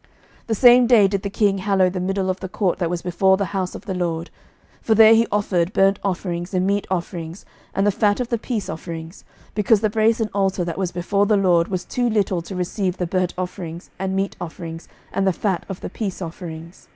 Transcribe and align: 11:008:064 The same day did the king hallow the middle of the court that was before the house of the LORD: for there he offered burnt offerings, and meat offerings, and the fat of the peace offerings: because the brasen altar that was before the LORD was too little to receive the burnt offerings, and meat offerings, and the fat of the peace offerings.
11:008:064 0.00 0.08
The 0.46 0.54
same 0.54 0.86
day 0.86 1.06
did 1.08 1.20
the 1.22 1.28
king 1.28 1.58
hallow 1.58 1.90
the 1.90 2.00
middle 2.00 2.30
of 2.30 2.40
the 2.40 2.48
court 2.48 2.78
that 2.78 2.88
was 2.88 3.02
before 3.02 3.36
the 3.36 3.44
house 3.52 3.74
of 3.74 3.84
the 3.84 3.92
LORD: 3.92 4.30
for 4.80 4.94
there 4.94 5.12
he 5.14 5.26
offered 5.30 5.74
burnt 5.74 5.98
offerings, 6.02 6.54
and 6.54 6.66
meat 6.66 6.86
offerings, 6.90 7.44
and 7.74 7.86
the 7.86 7.90
fat 7.92 8.18
of 8.18 8.30
the 8.30 8.38
peace 8.38 8.70
offerings: 8.70 9.24
because 9.54 9.82
the 9.82 9.90
brasen 9.90 10.30
altar 10.32 10.64
that 10.64 10.78
was 10.78 10.90
before 10.90 11.26
the 11.26 11.36
LORD 11.36 11.68
was 11.68 11.84
too 11.84 12.08
little 12.08 12.40
to 12.40 12.56
receive 12.56 12.96
the 12.96 13.06
burnt 13.06 13.34
offerings, 13.36 13.90
and 13.98 14.16
meat 14.16 14.36
offerings, 14.40 14.88
and 15.12 15.26
the 15.26 15.34
fat 15.34 15.66
of 15.68 15.82
the 15.82 15.90
peace 15.90 16.22
offerings. 16.22 16.88